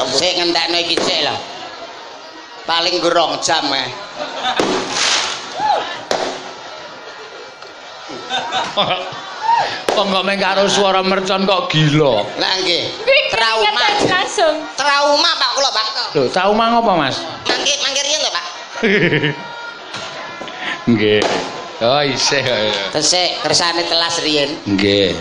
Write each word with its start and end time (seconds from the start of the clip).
ampun. 0.00 0.18
Sik 0.18 0.32
ngentekno 0.40 0.76
iki 0.80 0.96
sik 1.00 1.20
lho. 1.28 1.36
Paling 2.64 2.96
gerong 3.00 3.36
jam 3.44 3.64
eh. 3.72 3.88
Kok 9.90 10.06
meng 10.24 10.38
karo 10.40 10.64
swara 10.70 11.04
mercon 11.04 11.44
kok 11.44 11.68
gila. 11.68 12.24
Lah 12.40 12.52
nggih. 12.64 12.88
Trauma. 13.30 13.80
langsung. 14.08 14.54
Trauma 14.78 15.30
Pak 15.38 15.50
kula, 15.58 15.70
Pak. 15.74 15.86
Lho, 16.14 16.22
trauma 16.30 16.64
ngopo, 16.74 16.92
Mas? 16.98 17.16
Mangke 17.46 17.74
mangke 17.82 18.00
riyen 18.02 18.20
to, 18.22 18.30
Pak. 18.30 18.46
Nggih. 20.90 21.22
Oh, 21.80 22.02
isih 22.04 22.40
kok 22.44 22.58
ya. 22.58 22.72
Tesik 22.92 23.30
kersane 23.42 23.82
telas 23.88 24.20
riyen. 24.22 24.50
Nggih. 24.66 25.14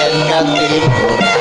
dan 0.00 0.16
hatiku 0.48 1.39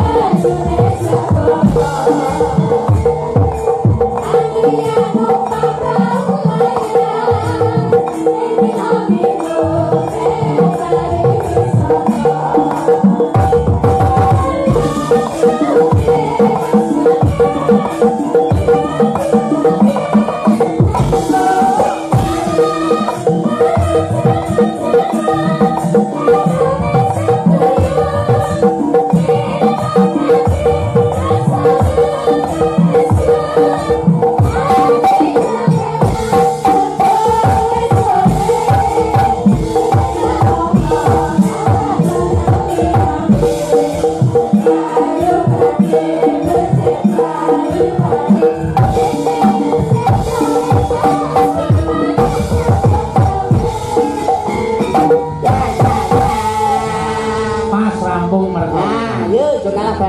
Yeah, 0.00 0.32
yeah, 0.42 1.48
yeah. 1.48 1.59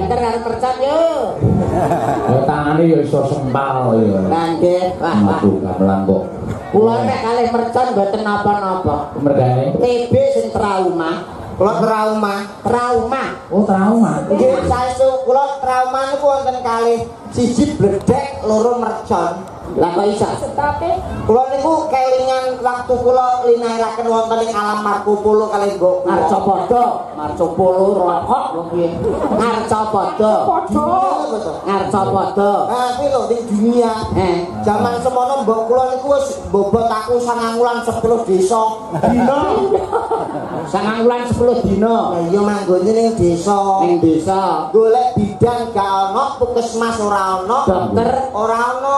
Banter 0.02 0.18
karo 0.18 0.40
mercon 0.42 0.78
yo. 0.82 1.04
Ya 2.26 2.40
tangane 2.50 2.84
ya 2.90 2.98
iso 3.06 3.22
sempal 3.30 4.02
ya. 4.02 4.18
Nggih, 4.26 4.98
wah 4.98 5.18
wah. 5.22 5.38
Aduh, 5.38 5.62
gamelan 5.62 6.00
kok. 6.10 6.24
Kula 6.74 6.96
nek 7.06 7.20
kalih 7.22 7.48
mercon 7.54 7.88
mboten 7.94 8.22
napa-napa. 8.26 8.98
Mergane. 9.22 9.78
TB 9.78 10.14
sing 10.34 10.48
trauma. 10.50 11.12
Kula 11.54 11.74
trauma, 11.86 12.36
trauma. 12.66 13.24
Oh, 13.54 13.62
trauma. 13.62 14.26
Nggih, 14.26 14.66
saestu 14.66 15.22
kula 15.30 15.62
trauma 15.62 16.02
niku 16.10 16.26
wonten 16.26 16.58
kalih 16.66 17.06
siji 17.30 17.78
bledek, 17.78 18.42
loro 18.42 18.82
mercon. 18.82 19.51
Lah 19.80 19.90
kok 19.96 20.06
iso? 20.12 20.28
Setape. 20.36 20.92
Kula 21.24 21.44
niku 21.54 21.88
kelingan 21.88 22.60
waktu 22.60 22.94
kula 22.98 23.28
linahiraken 23.48 24.08
wonten 24.10 24.44
ing 24.44 24.52
alam 24.52 24.84
Marco 24.84 25.22
Polo 25.24 25.48
kalih 25.48 25.80
mbok 25.80 26.04
Arcapada, 26.04 26.84
Marco 27.16 27.46
Polo 27.56 27.96
rokok 27.96 28.44
lho 28.58 28.64
piye? 28.74 28.90
Arcapada. 29.40 30.34
Padha. 30.44 30.88
Arcapada. 31.64 32.52
Ah, 32.68 32.90
kuwi 33.00 33.08
lho 33.08 33.22
ning 33.32 33.42
dunia. 33.48 33.94
Eh, 34.18 34.36
jaman 34.66 35.00
semono 35.00 35.46
mbok 35.48 35.60
kula 35.72 35.84
niku 35.96 36.08
wis 36.20 36.28
bobot 36.52 36.88
aku 36.92 37.22
sangang 37.24 37.56
wulan 37.56 37.80
10 37.86 38.28
desa. 38.28 38.64
Dina. 39.08 39.40
sangang 40.72 41.08
wulan 41.08 41.24
10 41.32 41.64
dina. 41.64 41.96
Lah 42.12 42.22
iya 42.28 42.42
manggone 42.44 42.92
ning 42.92 43.16
desa. 43.16 43.88
Ning 43.88 44.04
desa. 44.04 44.68
Golek 44.76 45.16
bidan 45.16 45.72
gak 45.72 45.92
ono, 46.12 46.36
puskesmas 46.42 46.98
ora 47.00 47.40
ono, 47.40 47.58
dokter 47.64 48.10
ora 48.36 48.60
ono. 48.76 48.98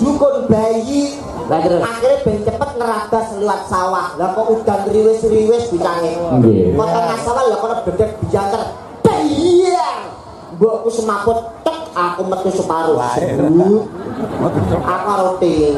Dukun 0.00 0.50
bayi. 0.50 1.18
Lah 1.44 1.60
terus 1.60 1.84
akhirnya 1.84 2.24
ben 2.24 2.38
cepet 2.40 2.70
nerabas 2.80 3.26
liwat 3.36 3.60
sawah. 3.68 4.16
Lah 4.16 4.28
kok 4.32 4.46
udan 4.48 4.80
riwis-riwis 4.88 5.68
bicange. 5.68 6.16
Nggih. 6.16 6.72
Kok 6.72 6.88
tengah 6.88 7.18
sawah 7.20 7.44
lah 7.48 7.58
kono 7.60 7.74
bedek 7.84 8.10
bijanter. 8.24 8.62
Iya. 9.24 10.12
Mbokku 10.54 10.92
semaput 10.92 11.38
tek 11.64 11.78
aku 11.96 12.22
metu 12.28 12.50
separuh. 12.52 13.00
Aku 14.84 15.10
roti. 15.18 15.74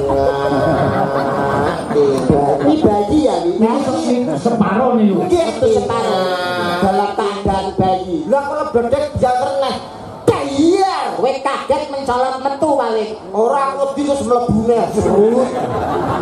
Ini 2.67 2.75
bayi 2.83 3.19
ya, 3.25 3.35
ini 3.47 3.67
Separo 4.37 4.99
nih 4.99 5.07
lu. 5.15 5.25
Separuh. 5.63 6.83
Dalam 6.83 7.11
keadaan 7.15 7.67
bayi. 7.79 8.27
Lah 8.27 8.43
kono 8.47 8.65
bedek 8.75 9.15
bijanter 9.17 9.51
neh. 9.63 9.77
Kowe 11.27 11.43
kaget 11.43 11.91
mencolot 11.91 12.39
metu 12.39 12.71
balik. 12.79 13.19
Ora 13.35 13.75
wedi 13.75 14.07
terus 14.07 14.23
mlebune. 14.23 14.79